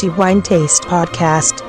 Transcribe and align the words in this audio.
The 0.00 0.08
Wine 0.16 0.40
Taste 0.40 0.88
Podcast. 0.88 1.62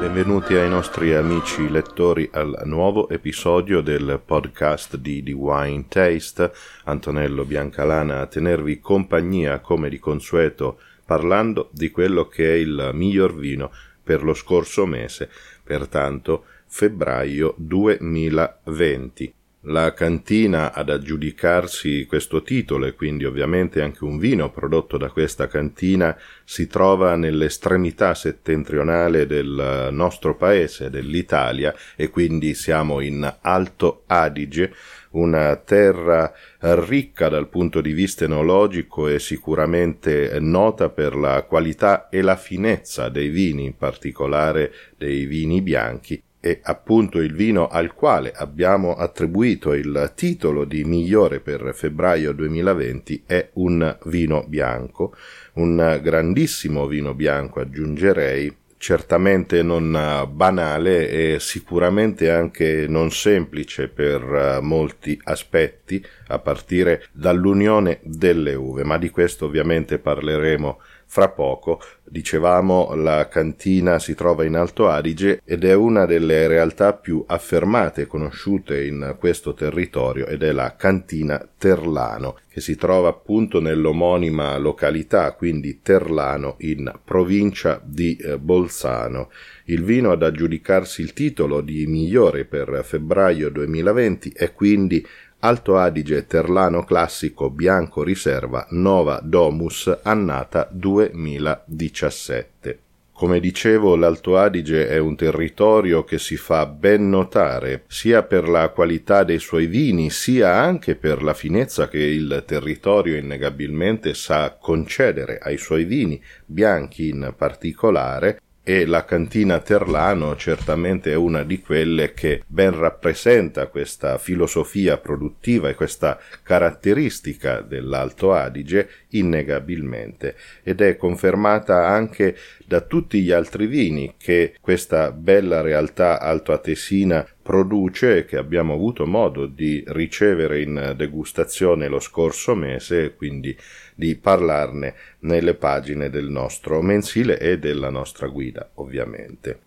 Benvenuti 0.00 0.56
ai 0.56 0.68
nostri 0.68 1.14
amici 1.14 1.70
lettori 1.70 2.28
al 2.32 2.62
nuovo 2.64 3.08
episodio 3.10 3.80
del 3.80 4.20
podcast 4.26 4.96
di 4.96 5.22
The 5.22 5.30
Wine 5.34 5.84
Taste. 5.86 6.50
Antonello 6.86 7.44
Biancalana 7.44 8.22
a 8.22 8.26
tenervi 8.26 8.80
compagnia 8.80 9.60
come 9.60 9.88
di 9.88 10.00
consueto 10.00 10.80
parlando 11.04 11.68
di 11.70 11.92
quello 11.92 12.26
che 12.26 12.54
è 12.54 12.56
il 12.56 12.90
miglior 12.92 13.36
vino 13.36 13.70
per 14.02 14.24
lo 14.24 14.34
scorso 14.34 14.84
mese, 14.84 15.30
pertanto 15.62 16.46
febbraio 16.66 17.54
2020 17.56 19.37
la 19.62 19.92
cantina 19.92 20.72
ad 20.72 20.88
aggiudicarsi 20.88 22.06
questo 22.06 22.42
titolo 22.42 22.86
e 22.86 22.94
quindi 22.94 23.24
ovviamente 23.24 23.82
anche 23.82 24.04
un 24.04 24.16
vino 24.16 24.50
prodotto 24.50 24.96
da 24.96 25.10
questa 25.10 25.48
cantina 25.48 26.16
si 26.44 26.68
trova 26.68 27.16
nell'estremità 27.16 28.14
settentrionale 28.14 29.26
del 29.26 29.88
nostro 29.90 30.36
paese, 30.36 30.90
dell'Italia, 30.90 31.74
e 31.96 32.08
quindi 32.08 32.54
siamo 32.54 33.00
in 33.00 33.36
Alto 33.40 34.04
Adige, 34.06 34.72
una 35.10 35.56
terra 35.56 36.32
ricca 36.60 37.28
dal 37.28 37.48
punto 37.48 37.80
di 37.80 37.92
vista 37.92 38.24
enologico 38.24 39.08
e 39.08 39.18
sicuramente 39.18 40.38
nota 40.38 40.88
per 40.90 41.16
la 41.16 41.42
qualità 41.42 42.08
e 42.08 42.22
la 42.22 42.36
finezza 42.36 43.08
dei 43.08 43.28
vini, 43.28 43.64
in 43.64 43.76
particolare 43.76 44.72
dei 44.96 45.24
vini 45.24 45.62
bianchi, 45.62 46.22
è 46.40 46.60
appunto 46.62 47.20
il 47.20 47.34
vino 47.34 47.68
al 47.68 47.94
quale 47.94 48.32
abbiamo 48.34 48.94
attribuito 48.94 49.72
il 49.72 50.12
titolo 50.14 50.64
di 50.64 50.84
migliore 50.84 51.40
per 51.40 51.72
febbraio 51.74 52.32
2020 52.32 53.24
è 53.26 53.48
un 53.54 53.96
vino 54.04 54.44
bianco, 54.46 55.14
un 55.54 55.98
grandissimo 56.02 56.86
vino 56.86 57.14
bianco 57.14 57.60
aggiungerei, 57.60 58.54
certamente 58.78 59.62
non 59.64 60.28
banale 60.32 61.08
e 61.10 61.40
sicuramente 61.40 62.30
anche 62.30 62.86
non 62.88 63.10
semplice 63.10 63.88
per 63.88 64.60
molti 64.62 65.20
aspetti, 65.24 66.04
a 66.28 66.38
partire 66.38 67.08
dall'unione 67.10 67.98
delle 68.02 68.54
uve, 68.54 68.84
ma 68.84 68.96
di 68.96 69.10
questo 69.10 69.46
ovviamente 69.46 69.98
parleremo 69.98 70.78
fra 71.08 71.30
poco. 71.30 71.80
Dicevamo 72.04 72.94
la 72.94 73.28
cantina 73.28 73.98
si 73.98 74.14
trova 74.14 74.44
in 74.44 74.56
Alto 74.56 74.88
Adige 74.88 75.40
ed 75.44 75.64
è 75.64 75.74
una 75.74 76.06
delle 76.06 76.46
realtà 76.46 76.92
più 76.92 77.24
affermate 77.26 78.02
e 78.02 78.06
conosciute 78.06 78.84
in 78.84 79.16
questo 79.18 79.54
territorio 79.54 80.26
ed 80.26 80.42
è 80.42 80.52
la 80.52 80.76
cantina 80.76 81.46
Terlano 81.58 82.36
che 82.58 82.60
si 82.60 82.76
trova 82.76 83.08
appunto 83.08 83.60
nell'omonima 83.60 84.56
località, 84.58 85.32
quindi 85.32 85.80
Terlano 85.80 86.56
in 86.60 86.92
provincia 87.04 87.80
di 87.84 88.16
eh, 88.16 88.36
Bolzano. 88.36 89.30
Il 89.66 89.84
vino 89.84 90.10
ad 90.10 90.22
aggiudicarsi 90.22 91.00
il 91.02 91.12
titolo 91.12 91.60
di 91.60 91.86
migliore 91.86 92.44
per 92.44 92.80
febbraio 92.84 93.50
2020 93.50 94.32
è 94.34 94.52
quindi 94.52 95.06
Alto 95.40 95.76
Adige 95.76 96.26
Terlano 96.26 96.82
Classico 96.82 97.48
Bianco 97.48 98.02
Riserva 98.02 98.66
Nova 98.70 99.20
Domus 99.22 100.00
annata 100.02 100.68
2017. 100.68 102.80
Come 103.12 103.38
dicevo, 103.38 103.94
l'Alto 103.94 104.36
Adige 104.36 104.88
è 104.88 104.98
un 104.98 105.14
territorio 105.14 106.02
che 106.02 106.18
si 106.18 106.36
fa 106.36 106.66
ben 106.66 107.08
notare 107.08 107.84
sia 107.86 108.24
per 108.24 108.48
la 108.48 108.70
qualità 108.70 109.22
dei 109.22 109.38
suoi 109.38 109.66
vini, 109.66 110.10
sia 110.10 110.54
anche 110.54 110.96
per 110.96 111.22
la 111.22 111.34
finezza 111.34 111.86
che 111.86 111.98
il 111.98 112.42
territorio 112.44 113.16
innegabilmente 113.16 114.14
sa 114.14 114.58
concedere 114.60 115.38
ai 115.38 115.56
suoi 115.56 115.84
vini, 115.84 116.20
bianchi 116.46 117.10
in 117.10 117.32
particolare, 117.36 118.40
e 118.68 118.84
la 118.84 119.06
cantina 119.06 119.60
Terlano 119.60 120.36
certamente 120.36 121.10
è 121.10 121.14
una 121.14 121.42
di 121.42 121.58
quelle 121.62 122.12
che 122.12 122.42
ben 122.46 122.78
rappresenta 122.78 123.68
questa 123.68 124.18
filosofia 124.18 124.98
produttiva 124.98 125.70
e 125.70 125.74
questa 125.74 126.18
caratteristica 126.42 127.62
dell'Alto 127.62 128.34
Adige 128.34 128.90
innegabilmente 129.10 130.36
ed 130.62 130.80
è 130.80 130.96
confermata 130.96 131.86
anche 131.86 132.36
da 132.66 132.80
tutti 132.80 133.20
gli 133.20 133.30
altri 133.30 133.66
vini 133.66 134.14
che 134.18 134.54
questa 134.60 135.12
bella 135.12 135.60
realtà 135.60 136.20
altoatesina 136.20 137.26
produce 137.42 138.18
e 138.18 138.24
che 138.24 138.36
abbiamo 138.36 138.74
avuto 138.74 139.06
modo 139.06 139.46
di 139.46 139.82
ricevere 139.88 140.60
in 140.60 140.94
degustazione 140.96 141.88
lo 141.88 142.00
scorso 142.00 142.54
mese 142.54 143.04
e 143.04 143.14
quindi 143.14 143.56
di 143.94 144.16
parlarne 144.16 144.94
nelle 145.20 145.54
pagine 145.54 146.10
del 146.10 146.28
nostro 146.28 146.82
mensile 146.82 147.38
e 147.38 147.58
della 147.58 147.90
nostra 147.90 148.26
guida 148.26 148.70
ovviamente. 148.74 149.60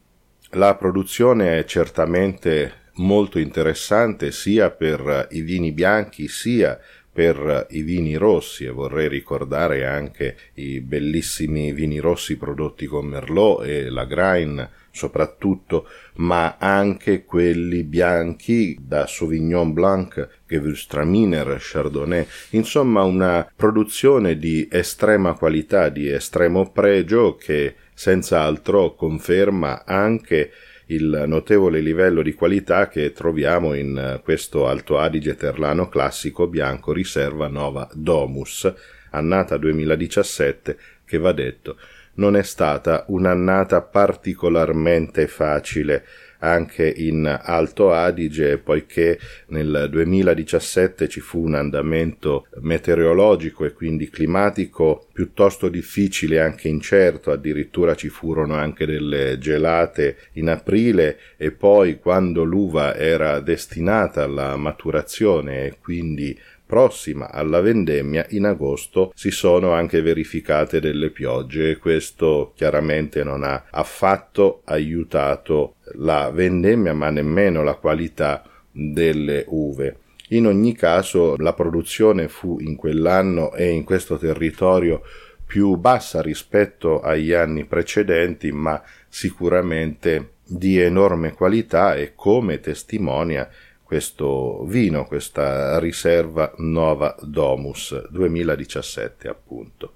La 0.51 0.75
produzione 0.75 1.57
è 1.57 1.63
certamente 1.63 2.79
molto 2.95 3.39
interessante 3.39 4.31
sia 4.31 4.69
per 4.69 5.27
i 5.31 5.41
vini 5.41 5.71
bianchi 5.71 6.27
sia 6.27 6.77
per 7.11 7.67
i 7.71 7.81
vini 7.81 8.15
rossi 8.15 8.65
e 8.65 8.69
vorrei 8.69 9.09
ricordare 9.09 9.85
anche 9.85 10.37
i 10.55 10.79
bellissimi 10.79 11.73
vini 11.73 11.99
rossi 11.99 12.37
prodotti 12.37 12.85
con 12.85 13.05
Merlot 13.05 13.65
e 13.65 13.89
la 13.89 14.05
Grain 14.05 14.69
soprattutto, 14.91 15.87
ma 16.15 16.57
anche 16.59 17.23
quelli 17.23 17.83
bianchi 17.83 18.77
da 18.79 19.07
Sauvignon 19.07 19.73
Blanc, 19.73 20.27
Gewürztraminer, 20.47 21.57
Chardonnay, 21.59 22.27
insomma 22.51 23.03
una 23.03 23.49
produzione 23.55 24.37
di 24.37 24.67
estrema 24.69 25.33
qualità, 25.33 25.89
di 25.89 26.09
estremo 26.09 26.71
pregio 26.71 27.35
che 27.35 27.75
senz'altro 27.93 28.93
conferma 28.95 29.85
anche 29.85 30.51
il 30.91 31.23
notevole 31.25 31.79
livello 31.79 32.21
di 32.21 32.33
qualità 32.33 32.87
che 32.87 33.13
troviamo 33.13 33.73
in 33.73 34.19
questo 34.23 34.67
Alto 34.67 34.97
Adige 34.97 35.35
Terlano 35.35 35.87
classico 35.87 36.47
bianco 36.47 36.91
riserva 36.91 37.47
Nova 37.47 37.89
Domus, 37.93 38.71
annata 39.11 39.57
2017, 39.57 40.77
che 41.05 41.17
va 41.17 41.31
detto 41.31 41.77
non 42.13 42.35
è 42.35 42.43
stata 42.43 43.05
un'annata 43.07 43.81
particolarmente 43.81 45.27
facile 45.27 46.05
anche 46.39 46.91
in 46.97 47.39
Alto 47.41 47.93
Adige, 47.93 48.57
poiché 48.57 49.19
nel 49.47 49.87
2017 49.89 51.07
ci 51.07 51.19
fu 51.19 51.43
un 51.43 51.53
andamento 51.53 52.47
meteorologico 52.61 53.63
e 53.63 53.73
quindi 53.73 54.09
climatico 54.09 55.07
piuttosto 55.21 55.69
difficile, 55.69 56.39
anche 56.39 56.67
incerto, 56.67 57.29
addirittura 57.29 57.93
ci 57.93 58.09
furono 58.09 58.55
anche 58.55 58.87
delle 58.87 59.37
gelate 59.37 60.17
in 60.33 60.49
aprile 60.49 61.19
e 61.37 61.51
poi 61.51 61.99
quando 61.99 62.43
l'uva 62.43 62.95
era 62.95 63.39
destinata 63.39 64.23
alla 64.23 64.55
maturazione 64.55 65.65
e 65.65 65.77
quindi 65.79 66.35
prossima 66.65 67.29
alla 67.29 67.61
vendemmia 67.61 68.25
in 68.29 68.45
agosto 68.45 69.11
si 69.13 69.29
sono 69.29 69.73
anche 69.73 70.01
verificate 70.01 70.79
delle 70.79 71.11
piogge 71.11 71.69
e 71.69 71.77
questo 71.77 72.53
chiaramente 72.55 73.23
non 73.23 73.43
ha 73.43 73.65
affatto 73.69 74.63
aiutato 74.65 75.75
la 75.97 76.31
vendemmia 76.31 76.95
ma 76.95 77.11
nemmeno 77.11 77.61
la 77.61 77.75
qualità 77.75 78.41
delle 78.71 79.45
uve. 79.49 79.97
In 80.31 80.47
ogni 80.47 80.73
caso 80.73 81.35
la 81.37 81.53
produzione 81.53 82.29
fu 82.29 82.57
in 82.59 82.77
quell'anno 82.77 83.53
e 83.53 83.69
in 83.69 83.83
questo 83.83 84.17
territorio 84.17 85.01
più 85.45 85.75
bassa 85.75 86.21
rispetto 86.21 87.01
agli 87.01 87.33
anni 87.33 87.65
precedenti, 87.65 88.51
ma 88.53 88.81
sicuramente 89.09 90.35
di 90.45 90.79
enorme 90.79 91.33
qualità 91.33 91.95
e 91.95 92.13
come 92.15 92.61
testimonia 92.61 93.49
questo 93.83 94.63
vino, 94.63 95.05
questa 95.05 95.77
riserva 95.79 96.53
Nova 96.59 97.13
Domus 97.21 98.07
2017 98.09 99.27
appunto. 99.27 99.95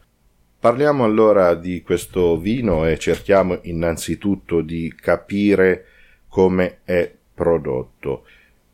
Parliamo 0.59 1.05
allora 1.05 1.53
di 1.53 1.81
questo 1.81 2.37
vino 2.37 2.85
e 2.85 2.97
cerchiamo 2.97 3.59
innanzitutto 3.61 4.59
di 4.59 4.93
capire 4.99 5.85
come 6.27 6.79
è 6.83 7.09
prodotto. 7.33 8.25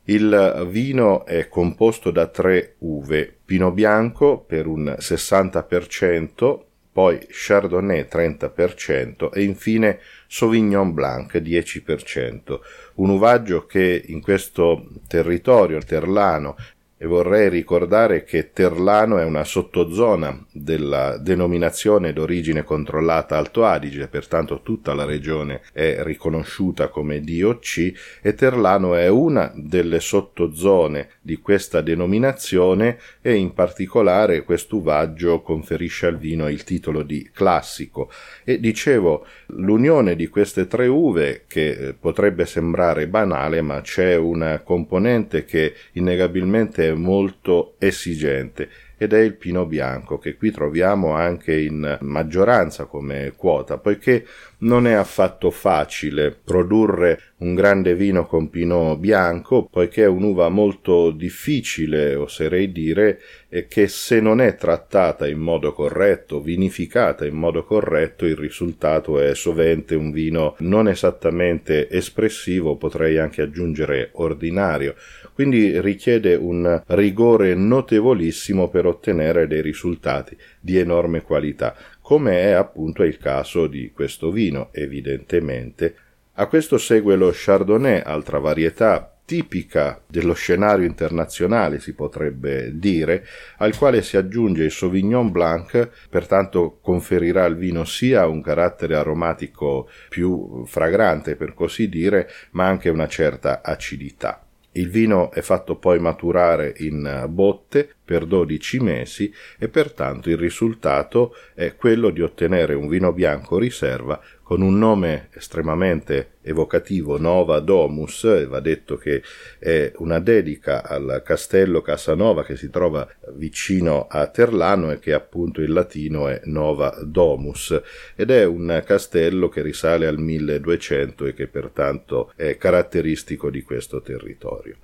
Il 0.06 0.68
vino 0.69 1.25
è 1.25 1.48
composto 1.48 2.09
da 2.09 2.27
tre 2.27 2.75
uve, 2.80 3.38
Pino 3.45 3.71
Bianco 3.71 4.39
per 4.39 4.65
un 4.65 4.95
60%, 4.98 6.59
poi 6.92 7.19
Chardonnay 7.30 8.07
30% 8.12 9.31
e 9.31 9.44
infine 9.44 10.00
Sauvignon 10.27 10.94
Blanc 10.94 11.36
10%, 11.36 12.59
un 12.95 13.09
uvaggio 13.09 13.65
che 13.65 14.03
in 14.07 14.21
questo 14.21 14.88
territorio 15.07 15.80
terlano 15.80 16.56
e 17.03 17.07
vorrei 17.07 17.50
ricordare 17.50 18.24
che 18.24 18.51
Terlano 18.53 19.18
è 19.18 19.24
una 19.24 19.44
sottozona 19.44 20.45
della 20.51 21.18
denominazione 21.18 22.13
d'origine 22.13 22.63
controllata 22.63 23.38
Alto 23.38 23.65
Adige, 23.65 24.07
pertanto 24.07 24.62
tutta 24.62 24.94
la 24.94 25.03
regione 25.03 25.62
è 25.74 26.03
riconosciuta 26.03 26.89
come 26.89 27.21
DOC 27.21 28.19
e 28.21 28.36
Terlano 28.36 28.94
è 28.94 29.07
una 29.07 29.51
delle 29.56 30.00
sottozone 30.00 31.09
di 31.21 31.38
questa 31.38 31.81
denominazione 31.81 33.00
e 33.19 33.33
in 33.33 33.56
particolare 33.56 34.44
quest'uvaggio 34.44 35.42
conferisce 35.42 36.06
al 36.06 36.19
vino 36.19 36.47
il 36.50 36.63
titolo 36.63 37.01
di 37.01 37.27
classico. 37.33 38.12
E 38.44 38.59
dicevo 38.59 39.25
l'unione 39.47 40.15
di 40.15 40.27
queste 40.27 40.68
tre 40.68 40.86
uve 40.86 41.45
che 41.47 41.69
eh, 41.69 41.94
potrebbe 41.95 42.45
sembrare 42.45 43.07
banale 43.07 43.62
ma 43.62 43.81
c'è 43.81 44.15
una 44.15 44.59
componente 44.59 45.45
che 45.45 45.74
innegabilmente 45.94 46.89
è 46.89 46.91
molto 46.94 47.76
esigente 47.78 48.70
ed 49.02 49.14
è 49.14 49.20
il 49.20 49.34
pino 49.34 49.66
bianco 49.66 50.20
che 50.20 50.36
qui 50.36 50.52
troviamo 50.52 51.14
anche 51.14 51.60
in 51.60 51.98
maggioranza 52.02 52.86
come 52.86 53.34
quota 53.36 53.80
poiché 53.80 54.24
non 54.60 54.86
è 54.86 54.92
affatto 54.92 55.50
facile 55.50 56.30
produrre 56.32 57.20
un 57.38 57.56
grande 57.56 57.96
vino 57.96 58.28
con 58.28 58.52
pino 58.52 58.96
bianco 58.98 59.66
poiché 59.66 60.04
è 60.04 60.08
un'uva 60.08 60.50
molto 60.50 61.10
difficile 61.10 62.14
oserei 62.14 62.72
dire 62.72 63.20
e 63.50 63.66
che 63.66 63.88
se 63.88 64.22
non 64.22 64.40
è 64.40 64.56
trattata 64.56 65.28
in 65.28 65.40
modo 65.40 65.74
corretto 65.74 66.40
vinificata 66.40 67.26
in 67.26 67.34
modo 67.34 67.64
corretto 67.64 68.28
il 68.28 68.36
risultato 68.36 69.20
è 69.20 69.34
sovente 69.34 69.96
un 69.96 70.12
vino 70.12 70.54
non 70.60 70.88
esattamente 70.88 71.90
espressivo 71.90 72.76
potrei 72.76 73.18
anche 73.18 73.42
aggiungere 73.42 74.10
ordinario 74.14 74.94
quindi 75.33 75.80
richiede 75.80 76.36
un 76.36 76.81
rigore 76.88 77.56
notevolissimo 77.56 78.69
per 78.69 78.86
ottenere 78.86 79.48
dei 79.48 79.62
risultati 79.62 80.38
di 80.60 80.78
enorme 80.78 81.22
qualità, 81.22 81.75
come 82.01 82.42
è 82.42 82.51
appunto 82.51 83.04
il 83.04 83.18
caso 83.18 83.68
di 83.68 83.92
questo 83.94 84.31
vino, 84.31 84.69
evidentemente. 84.72 85.95
A 86.33 86.48
questo 86.48 86.78
segue 86.78 87.16
lo 87.16 87.31
Chardonnay, 87.33 88.01
altra 88.04 88.39
varietà 88.39 89.12
tipica 89.31 90.01
dello 90.07 90.33
scenario 90.33 90.86
internazionale, 90.86 91.80
si 91.80 91.94
potrebbe 91.94 92.78
dire, 92.78 93.25
al 93.60 93.78
quale 93.78 94.01
si 94.01 94.18
aggiunge 94.18 94.66
il 94.66 94.72
Sauvignon 94.72 95.31
Blanc, 95.31 95.89
pertanto 96.10 96.80
conferirà 96.81 97.45
al 97.45 97.56
vino 97.56 97.86
sia 97.86 98.28
un 98.28 98.42
carattere 98.42 98.95
aromatico 98.95 99.88
più 100.10 100.66
fragrante, 100.66 101.38
per 101.38 101.54
così 101.54 101.88
dire, 101.88 102.28
ma 102.51 102.68
anche 102.68 102.89
una 102.89 103.07
certa 103.07 103.62
acidità. 103.63 104.45
Il 104.73 104.89
vino 104.89 105.31
è 105.31 105.41
fatto 105.41 105.75
poi 105.77 106.00
maturare 106.00 106.73
in 106.77 107.25
botte 107.29 107.95
per 108.03 108.25
12 108.25 108.80
mesi 108.80 109.33
e 109.57 109.69
pertanto 109.69 110.30
il 110.30 110.38
risultato 110.38 111.36
è 111.53 111.75
quello 111.75 112.09
di 112.09 112.21
ottenere 112.21 112.74
un 112.74 112.88
vino 112.88 113.13
bianco 113.13 113.57
riserva 113.57 114.21
con 114.51 114.62
un 114.62 114.77
nome 114.77 115.30
estremamente 115.31 116.31
evocativo 116.42 117.18
Nova 117.18 117.62
Domus, 117.62 118.48
va 118.48 118.59
detto 118.59 118.98
che 118.98 119.24
è 119.57 119.94
una 120.00 120.19
dedica 120.19 120.83
al 120.83 121.21
castello 121.24 121.81
Casanova 121.81 122.44
che 122.44 122.57
si 122.57 122.69
trova 122.69 123.07
vicino 123.36 124.07
a 124.09 124.27
Terlano 124.27 124.92
e 124.92 125.00
che 125.00 125.13
appunto 125.13 125.62
in 125.62 125.71
latino 125.71 126.27
è 126.27 126.42
Nova 126.44 127.00
Domus 127.01 127.81
ed 128.13 128.30
è 128.30 128.44
un 128.44 128.83
castello 128.86 129.47
che 129.47 129.62
risale 129.62 130.06
al 130.06 130.18
1200 130.18 131.27
e 131.27 131.33
che 131.33 131.47
pertanto 131.47 132.33
è 132.36 132.57
caratteristico 132.57 133.50
di 133.50 133.62
questo 133.62 134.01
territorio. 134.01 134.75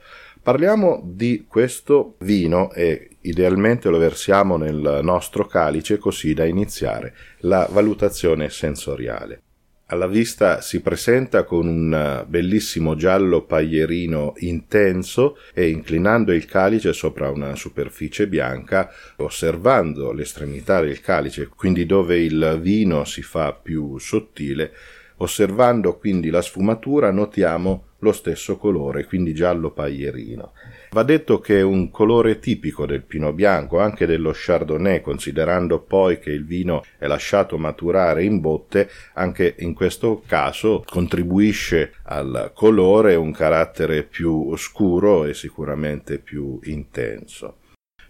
Parliamo 0.41 1.01
di 1.03 1.43
questo 1.45 2.15
vino 2.19 2.71
e 2.71 3.16
idealmente 3.27 3.89
lo 3.89 3.97
versiamo 3.97 4.57
nel 4.57 4.99
nostro 5.03 5.45
calice 5.45 5.97
così 5.97 6.33
da 6.33 6.45
iniziare 6.45 7.15
la 7.39 7.67
valutazione 7.71 8.49
sensoriale. 8.49 9.41
Alla 9.89 10.07
vista 10.07 10.59
si 10.59 10.81
presenta 10.81 11.45
con 11.45 11.65
un 11.65 12.25
bellissimo 12.27 12.95
giallo 12.95 13.45
paglierino 13.45 14.33
intenso 14.39 15.37
e 15.53 15.69
inclinando 15.69 16.33
il 16.33 16.45
calice 16.45 16.91
sopra 16.91 17.29
una 17.29 17.55
superficie 17.55 18.27
bianca, 18.27 18.89
osservando 19.17 20.11
l'estremità 20.11 20.81
del 20.81 20.99
calice, 20.99 21.47
quindi 21.55 21.85
dove 21.85 22.19
il 22.19 22.59
vino 22.61 23.05
si 23.05 23.21
fa 23.21 23.53
più 23.53 23.97
sottile, 23.97 24.73
osservando 25.17 25.97
quindi 25.97 26.29
la 26.29 26.41
sfumatura 26.41 27.09
notiamo 27.11 27.86
lo 27.99 28.11
stesso 28.11 28.57
colore, 28.57 29.05
quindi 29.05 29.33
giallo 29.33 29.71
paglierino. 29.71 30.53
Va 30.91 31.03
detto 31.03 31.39
che 31.39 31.59
è 31.59 31.61
un 31.61 31.89
colore 31.89 32.39
tipico 32.39 32.85
del 32.85 33.03
pino 33.03 33.33
bianco, 33.33 33.79
anche 33.79 34.05
dello 34.05 34.31
chardonnay, 34.33 35.01
considerando 35.01 35.79
poi 35.79 36.19
che 36.19 36.31
il 36.31 36.45
vino 36.45 36.83
è 36.97 37.07
lasciato 37.07 37.57
maturare 37.57 38.23
in 38.23 38.39
botte, 38.39 38.89
anche 39.13 39.55
in 39.59 39.73
questo 39.73 40.23
caso 40.25 40.83
contribuisce 40.85 41.93
al 42.03 42.51
colore 42.53 43.15
un 43.15 43.31
carattere 43.31 44.03
più 44.03 44.55
scuro 44.55 45.25
e 45.25 45.33
sicuramente 45.33 46.19
più 46.19 46.59
intenso. 46.63 47.57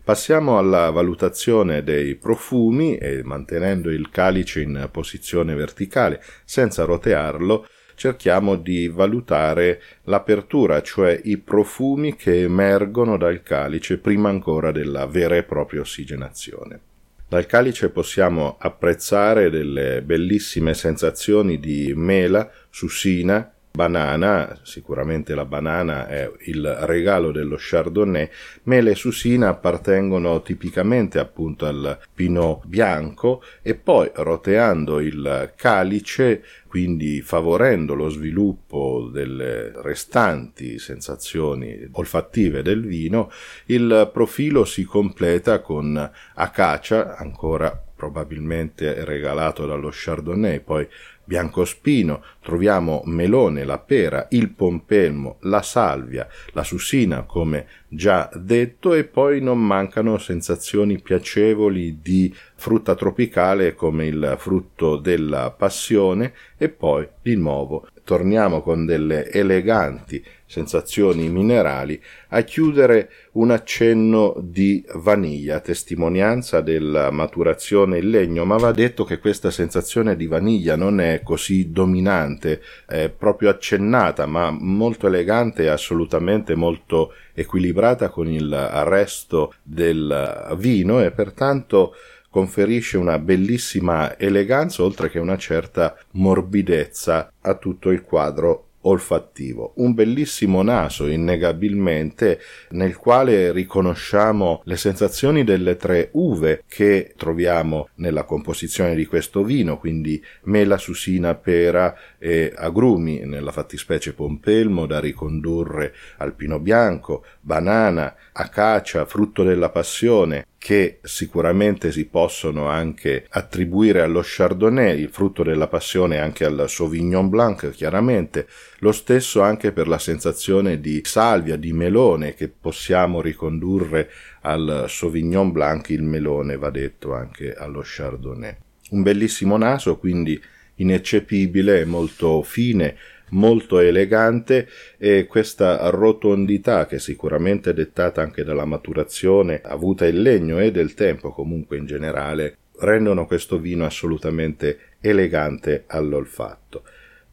Passiamo 0.08 0.58
alla 0.58 0.90
valutazione 0.90 1.84
dei 1.84 2.16
profumi 2.16 2.96
e 2.96 3.24
mantenendo 3.24 3.90
il 3.90 4.10
calice 4.10 4.62
in 4.62 4.88
posizione 4.90 5.54
verticale 5.54 6.24
senza 6.46 6.86
rotearlo, 6.86 7.68
cerchiamo 7.98 8.56
di 8.56 8.88
valutare 8.88 9.82
l'apertura, 10.04 10.82
cioè 10.84 11.20
i 11.24 11.38
profumi 11.38 12.16
che 12.16 12.44
emergono 12.44 13.18
dal 13.18 13.42
calice 13.42 13.98
prima 13.98 14.30
ancora 14.30 14.72
della 14.72 15.08
vera 15.08 15.36
e 15.36 15.44
propria 15.44 15.82
ossigenazione. 15.82 16.80
Dal 17.28 17.48
calice 17.48 17.90
possiamo 17.90 18.56
apprezzare 18.60 19.50
delle 19.50 20.02
bellissime 20.04 20.76
sensazioni 20.76 21.60
di 21.60 21.92
mela, 21.96 22.50
susina, 22.70 23.52
banana, 23.78 24.60
sicuramente 24.64 25.36
la 25.36 25.46
banana 25.46 26.08
è 26.08 26.30
il 26.46 26.66
regalo 26.82 27.32
dello 27.32 27.58
Chardonnay, 27.60 28.28
mele 28.64 28.92
e 28.92 28.96
susina 28.96 29.50
appartengono 29.50 30.42
tipicamente 30.42 31.20
appunto 31.20 31.68
al 31.68 32.00
pino 32.12 32.64
bianco 32.66 33.44
e 33.62 33.76
poi 33.76 34.10
roteando 34.16 35.00
il 35.00 35.54
calice 35.56 36.44
quindi 36.68 37.22
favorendo 37.22 37.94
lo 37.94 38.10
sviluppo 38.10 39.10
delle 39.12 39.72
restanti 39.82 40.80
sensazioni 40.80 41.88
olfattive 41.92 42.62
del 42.62 42.86
vino, 42.86 43.32
il 43.68 44.10
profilo 44.12 44.66
si 44.66 44.84
completa 44.84 45.62
con 45.62 46.12
acacia, 46.34 47.16
ancora 47.16 47.82
probabilmente 47.98 49.04
regalato 49.04 49.66
dallo 49.66 49.90
Chardonnay, 49.92 50.60
poi 50.60 50.88
biancospino, 51.28 52.24
troviamo 52.42 53.02
melone, 53.06 53.66
la 53.66 53.78
pera, 53.80 54.28
il 54.32 54.50
pompelmo, 54.50 55.38
la 55.42 55.62
salvia, 55.62 56.26
la 56.54 56.64
susina, 56.64 57.24
come 57.24 57.68
già 57.90 58.30
detto, 58.34 58.94
e 58.94 59.04
poi 59.04 59.42
non 59.42 59.60
mancano 59.60 60.18
sensazioni 60.18 61.02
piacevoli 61.02 62.00
di 62.02 62.34
frutta 62.56 62.96
tropicale 62.96 63.76
come 63.76 64.06
il 64.06 64.36
frutto 64.38 64.96
della 64.96 65.52
passione 65.52 66.34
e 66.58 66.70
poi 66.70 67.08
di 67.22 67.36
nuovo 67.36 67.88
torniamo 68.08 68.62
con 68.62 68.86
delle 68.86 69.30
eleganti 69.30 70.24
sensazioni 70.48 71.30
minerali, 71.30 72.02
a 72.30 72.42
chiudere 72.42 73.10
un 73.34 73.52
accenno 73.52 74.36
di 74.42 74.84
vaniglia, 74.96 75.60
testimonianza 75.60 76.62
della 76.62 77.12
maturazione 77.12 78.00
in 78.00 78.10
legno, 78.10 78.46
ma 78.46 78.56
va 78.56 78.72
detto 78.72 79.04
che 79.04 79.20
questa 79.20 79.52
sensazione 79.52 80.16
di 80.16 80.26
vaniglia 80.26 80.76
non 80.76 81.02
è 81.02 81.22
così 81.22 81.72
dominante, 81.72 82.62
è 82.88 83.10
proprio 83.10 83.50
accennata, 83.50 84.26
ma 84.26 84.50
molto 84.50 85.08
elegante 85.08 85.64
e 85.64 85.68
assolutamente 85.68 86.56
molto 86.56 87.14
equilibrata 87.34 88.10
con 88.10 88.28
il 88.28 88.52
resto 88.86 89.54
del 89.62 90.56
vino 90.58 91.04
e 91.04 91.12
pertanto 91.12 91.94
conferisce 92.30 92.98
una 92.98 93.20
bellissima 93.20 94.18
eleganza 94.18 94.84
oltre 94.84 95.10
che 95.10 95.20
una 95.20 95.38
certa 95.38 95.98
morbidezza 96.12 97.32
a 97.42 97.56
tutto 97.56 97.90
il 97.90 98.02
quadro 98.02 98.67
olfattivo, 98.82 99.74
un 99.78 99.94
bellissimo 99.94 100.62
naso 100.62 101.08
innegabilmente 101.08 102.40
nel 102.72 102.96
quale 102.96 103.52
riconosciamo 103.52 104.62
le 104.66 104.78
sensazioni 104.78 105.44
delle 105.44 105.76
tre 105.76 106.10
uve 106.14 106.64
che 106.68 107.14
troviamo 107.18 107.90
nella 107.96 108.24
composizione 108.24 108.96
di 108.96 109.06
questo 109.06 109.44
vino, 109.44 109.78
quindi 109.78 110.24
mela, 110.44 110.78
susina, 110.78 111.36
pera 111.36 111.96
e 112.18 112.54
agrumi, 112.56 113.26
nella 113.26 113.52
fattispecie 113.52 114.14
pompelmo 114.14 114.86
da 114.86 115.00
ricondurre 115.00 115.94
al 116.18 116.34
pino 116.34 116.60
bianco, 116.60 117.26
banana, 117.42 118.16
acacia, 118.34 119.06
frutto 119.06 119.44
della 119.44 119.70
passione, 119.70 120.46
che 120.58 121.00
sicuramente 121.04 121.92
si 121.92 122.06
possono 122.06 122.68
anche 122.68 123.26
attribuire 123.30 124.02
allo 124.02 124.22
Chardonnay, 124.24 125.02
il 125.02 125.10
frutto 125.10 125.44
della 125.44 125.68
passione 125.68 126.20
anche 126.20 126.46
al 126.46 126.66
Sauvignon 126.68 127.30
Blanc, 127.30 127.70
chiaramente, 127.72 128.48
lo 128.80 128.92
stesso 128.92 129.42
anche 129.42 129.72
per 129.72 129.88
la 129.88 130.00
sensazione 130.00 130.80
di 130.80 131.02
salvia, 131.04 131.56
di 131.56 131.74
melone 131.74 132.34
che 132.34 132.50
possiamo 132.50 133.22
ricondurre 133.22 134.10
al 134.42 134.86
Sauvignon 134.88 135.52
Blanc, 135.52 135.90
il 135.90 136.04
melone 136.04 136.58
va 136.58 136.70
detto 136.70 137.14
anche 137.14 137.54
allo 137.54 137.82
Chardonnay. 137.84 138.56
Un 138.90 139.04
bellissimo 139.04 139.58
naso, 139.58 139.98
quindi 139.98 140.42
ineccepibile, 140.76 141.86
molto 141.86 142.42
fine, 142.42 142.96
molto 143.30 143.80
elegante 143.80 144.68
e 144.98 145.26
questa 145.26 145.90
rotondità 145.90 146.86
che 146.86 147.00
sicuramente 147.00 147.72
è 147.72 147.74
dettata 147.74 148.22
anche 148.22 148.44
dalla 148.44 148.66
maturazione 148.66 149.62
avuta 149.64 150.06
il 150.06 150.22
legno 150.22 150.60
e 150.60 150.72
del 150.72 150.94
tempo 150.94 151.32
comunque 151.32 151.78
in 151.78 151.86
generale 151.86 152.58
rendono 152.80 153.26
questo 153.26 153.58
vino 153.60 153.86
assolutamente 153.86 154.80
elegante 155.02 155.84
all'olfatto. 155.88 156.84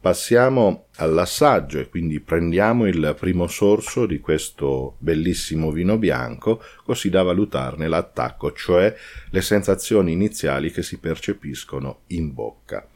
Passiamo 0.05 0.85
all'assaggio 0.97 1.79
e 1.79 1.89
quindi 1.89 2.19
prendiamo 2.19 2.85
il 2.85 3.15
primo 3.19 3.47
sorso 3.47 4.05
di 4.05 4.19
questo 4.19 4.97
bellissimo 4.99 5.71
vino 5.71 5.97
bianco 5.97 6.61
così 6.83 7.09
da 7.09 7.23
valutarne 7.23 7.87
l'attacco, 7.87 8.51
cioè 8.51 8.95
le 9.31 9.41
sensazioni 9.41 10.11
iniziali 10.11 10.71
che 10.71 10.83
si 10.83 10.99
percepiscono 10.99 12.01
in 12.09 12.35
bocca. 12.35 12.87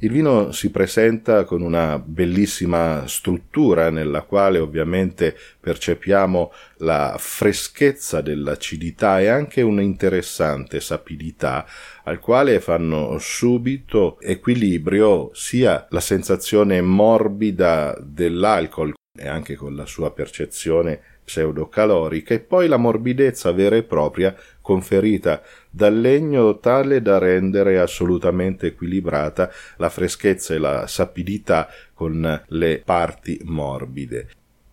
Il 0.00 0.10
vino 0.10 0.52
si 0.52 0.70
presenta 0.70 1.44
con 1.44 1.62
una 1.62 1.98
bellissima 1.98 3.06
struttura 3.06 3.88
nella 3.88 4.24
quale 4.24 4.58
ovviamente 4.58 5.34
percepiamo 5.58 6.52
la 6.80 7.16
freschezza 7.18 8.20
dell'acidità 8.20 9.20
e 9.20 9.28
anche 9.28 9.62
un'interessante 9.62 10.80
sapidità 10.80 11.64
al 12.04 12.20
quale 12.20 12.60
fanno 12.60 13.16
subito 13.18 14.20
equilibrio 14.20 15.30
sia 15.32 15.86
la 15.88 16.00
sensazione 16.00 16.82
morbida 16.82 17.96
dell'alcol 17.98 18.92
e 19.18 19.26
anche 19.26 19.54
con 19.54 19.74
la 19.74 19.86
sua 19.86 20.12
percezione 20.12 21.00
pseudocalorica 21.24 22.34
e 22.34 22.40
poi 22.40 22.68
la 22.68 22.76
morbidezza 22.76 23.50
vera 23.50 23.76
e 23.76 23.82
propria 23.82 24.36
conferita 24.66 25.42
dal 25.70 25.96
legno 25.96 26.58
tale 26.58 27.00
da 27.00 27.18
rendere 27.18 27.78
assolutamente 27.78 28.66
equilibrata 28.66 29.48
la 29.76 29.88
freschezza 29.88 30.54
e 30.54 30.58
la 30.58 30.88
sapidità 30.88 31.68
con 31.94 32.42
le 32.48 32.82
parti 32.84 33.40
morbide. 33.44 34.28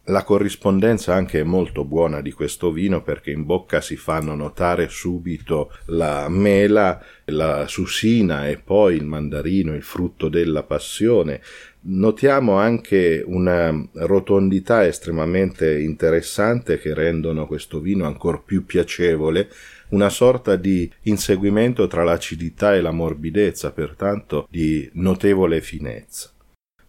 La 0.08 0.24
corrispondenza 0.24 1.14
anche 1.14 1.40
è 1.40 1.44
molto 1.44 1.86
buona 1.86 2.22
di 2.22 2.32
questo 2.32 2.72
vino 2.72 3.04
perché 3.04 3.30
in 3.32 3.46
bocca 3.46 3.80
si 3.82 3.96
fanno 3.96 4.36
notare 4.36 4.90
subito 4.90 5.72
la 5.86 6.28
mela, 6.28 7.00
la 7.26 7.68
susina 7.68 8.50
e 8.50 8.58
poi 8.58 8.96
il 8.96 9.06
mandarino, 9.06 9.76
il 9.76 9.84
frutto 9.84 10.28
della 10.28 10.64
passione. 10.64 11.40
Notiamo 11.86 12.56
anche 12.56 13.24
una 13.26 13.74
rotondità 13.94 14.86
estremamente 14.86 15.80
interessante 15.80 16.80
che 16.80 16.94
rendono 16.94 17.46
questo 17.46 17.80
vino 17.80 18.06
ancora 18.06 18.42
più 18.44 18.66
piacevole, 18.66 19.50
una 19.94 20.10
sorta 20.10 20.56
di 20.56 20.92
inseguimento 21.04 21.88
tra 21.88 22.04
l'acidità 22.04 22.76
e 22.76 22.82
la 22.82 22.92
morbidezza, 22.92 23.72
pertanto 23.72 24.48
di 24.50 24.90
notevole 24.94 25.62
finezza. 25.62 26.32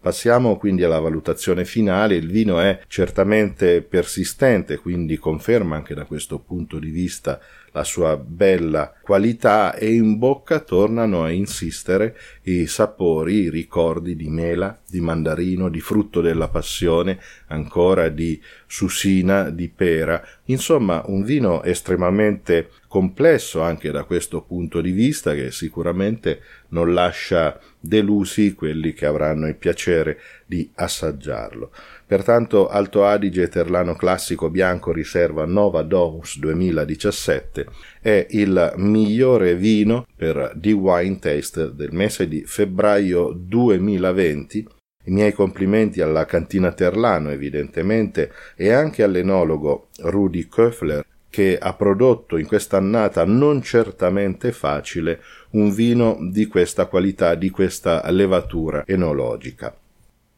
Passiamo 0.05 0.57
quindi 0.57 0.83
alla 0.83 0.99
valutazione 0.99 1.65
finale. 1.65 2.15
Il 2.15 2.29
vino 2.29 2.59
è 2.59 2.79
certamente 2.87 3.81
persistente, 3.81 4.77
quindi 4.77 5.17
conferma 5.17 5.75
anche 5.75 5.95
da 5.95 6.05
questo 6.05 6.37
punto 6.37 6.77
di 6.77 6.91
vista 6.91 7.39
la 7.75 7.83
sua 7.83 8.15
bella 8.15 8.93
qualità 9.01 9.75
e 9.75 9.93
in 9.93 10.17
bocca 10.17 10.61
tornano 10.61 11.25
a 11.25 11.29
insistere 11.29 12.17
i 12.43 12.67
sapori, 12.67 13.41
i 13.41 13.49
ricordi 13.49 14.15
di 14.15 14.29
mela, 14.29 14.79
di 14.89 15.01
mandarino, 15.01 15.67
di 15.67 15.81
frutto 15.81 16.21
della 16.21 16.47
passione, 16.47 17.19
ancora 17.47 18.07
di 18.07 18.41
susina, 18.65 19.49
di 19.49 19.67
pera. 19.67 20.25
Insomma, 20.45 21.03
un 21.07 21.23
vino 21.25 21.63
estremamente 21.63 22.69
complesso 22.87 23.61
anche 23.61 23.91
da 23.91 24.05
questo 24.05 24.41
punto 24.41 24.79
di 24.79 24.91
vista 24.91 25.33
che 25.33 25.51
sicuramente 25.51 26.41
non 26.69 26.93
lascia 26.93 27.59
delusi 27.77 28.53
quelli 28.53 28.93
che 28.93 29.05
avranno 29.05 29.47
il 29.47 29.55
piacere 29.55 30.17
di 30.45 30.71
assaggiarlo. 30.75 31.71
Pertanto 32.07 32.67
Alto 32.67 33.03
Adige 33.03 33.47
Terlano 33.47 33.95
Classico 33.95 34.51
Bianco 34.51 34.91
Riserva 34.91 35.45
Nova 35.45 35.81
Domus 35.81 36.37
2017 36.37 37.65
è 37.99 38.27
il 38.29 38.73
migliore 38.75 39.55
vino 39.55 40.05
per 40.15 40.53
The 40.55 40.71
Wine 40.71 41.17
Taste 41.17 41.73
del 41.73 41.93
mese 41.93 42.27
di 42.27 42.43
febbraio 42.45 43.33
2020 43.35 44.67
i 45.07 45.11
miei 45.11 45.33
complimenti 45.33 46.01
alla 46.01 46.25
cantina 46.25 46.71
Terlano, 46.71 47.29
evidentemente, 47.29 48.31
e 48.55 48.71
anche 48.71 49.03
all'enologo 49.03 49.89
Rudy 49.99 50.47
Köfler, 50.47 51.05
che 51.29 51.57
ha 51.59 51.73
prodotto 51.73 52.37
in 52.37 52.47
quest'annata 52.47 53.23
non 53.23 53.61
certamente 53.61 54.51
facile 54.51 55.21
un 55.51 55.71
vino 55.71 56.17
di 56.31 56.47
questa 56.47 56.87
qualità, 56.87 57.35
di 57.35 57.51
questa 57.51 58.03
levatura 58.09 58.83
enologica. 58.87 59.75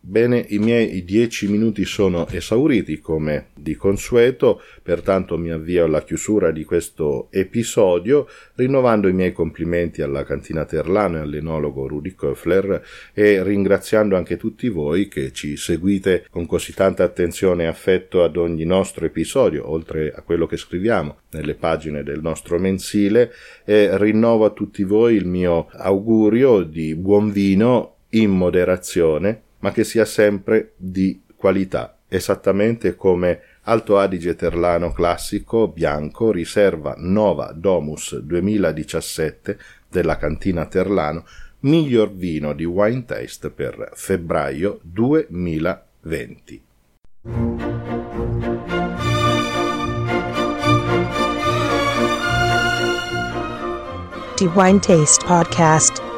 Bene, 0.09 0.45
i 0.47 0.57
miei 0.57 1.03
dieci 1.03 1.49
minuti 1.49 1.83
sono 1.83 2.29
esauriti 2.29 3.01
come 3.01 3.47
di 3.53 3.75
consueto, 3.75 4.61
pertanto 4.81 5.37
mi 5.37 5.51
avvio 5.51 5.83
alla 5.83 6.01
chiusura 6.01 6.51
di 6.51 6.63
questo 6.63 7.27
episodio, 7.29 8.25
rinnovando 8.55 9.09
i 9.09 9.13
miei 9.13 9.33
complimenti 9.33 10.01
alla 10.01 10.23
cantina 10.23 10.63
Terlano 10.63 11.17
e 11.17 11.19
all'enologo 11.19 11.89
Rudy 11.89 12.15
Köfler 12.15 12.81
e 13.13 13.43
ringraziando 13.43 14.15
anche 14.15 14.37
tutti 14.37 14.69
voi 14.69 15.09
che 15.09 15.33
ci 15.33 15.57
seguite 15.57 16.25
con 16.29 16.45
così 16.45 16.73
tanta 16.73 17.03
attenzione 17.03 17.63
e 17.63 17.67
affetto 17.67 18.23
ad 18.23 18.37
ogni 18.37 18.63
nostro 18.63 19.05
episodio, 19.05 19.69
oltre 19.69 20.13
a 20.15 20.21
quello 20.21 20.45
che 20.45 20.55
scriviamo 20.55 21.17
nelle 21.31 21.55
pagine 21.55 22.03
del 22.03 22.21
nostro 22.21 22.57
mensile, 22.59 23.33
e 23.65 23.97
rinnovo 23.97 24.45
a 24.45 24.51
tutti 24.51 24.83
voi 24.83 25.15
il 25.15 25.27
mio 25.27 25.67
augurio 25.69 26.61
di 26.61 26.95
buon 26.95 27.29
vino 27.29 27.95
in 28.11 28.29
moderazione 28.29 29.41
ma 29.59 29.71
che 29.71 29.83
sia 29.83 30.05
sempre 30.05 30.73
di 30.75 31.21
qualità, 31.35 31.97
esattamente 32.07 32.95
come 32.95 33.41
Alto 33.63 33.97
Adige 33.97 34.35
Terlano 34.35 34.91
classico 34.91 35.67
bianco 35.67 36.31
riserva 36.31 36.95
Nova 36.97 37.51
Domus 37.53 38.17
2017 38.17 39.57
della 39.89 40.17
cantina 40.17 40.65
Terlano, 40.65 41.25
miglior 41.61 42.13
vino 42.13 42.53
di 42.53 42.65
wine 42.65 43.05
taste 43.05 43.49
per 43.49 43.91
febbraio 43.93 44.79
2020. 44.83 46.63
The 54.37 54.45
Wine 54.53 54.79
Taste 54.79 55.25
Podcast 55.25 56.16